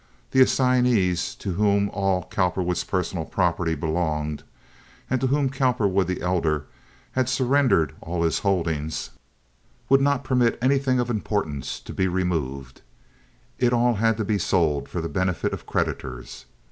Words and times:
The 0.31 0.41
assignees, 0.41 1.35
to 1.35 1.53
whom 1.53 1.87
all 1.91 2.23
Cowperwood's 2.23 2.83
personal 2.83 3.23
property 3.23 3.75
belonged, 3.75 4.41
and 5.11 5.21
to 5.21 5.27
whom 5.27 5.51
Cowperwood, 5.51 6.07
the 6.07 6.23
elder, 6.23 6.65
had 7.11 7.29
surrendered 7.29 7.93
all 8.01 8.23
his 8.23 8.39
holdings, 8.39 9.11
would 9.89 10.01
not 10.01 10.23
permit 10.23 10.57
anything 10.59 10.99
of 10.99 11.11
importance 11.11 11.79
to 11.81 11.93
be 11.93 12.07
removed. 12.07 12.81
It 13.59 13.65
had 13.65 13.73
all 13.73 13.95
to 13.95 14.25
be 14.25 14.39
sold 14.39 14.89
for 14.89 15.01
the 15.01 15.07
benefit 15.07 15.53
of 15.53 15.67
creditors. 15.67 16.45